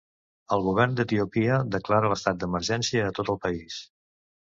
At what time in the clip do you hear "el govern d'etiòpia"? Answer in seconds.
0.55-1.59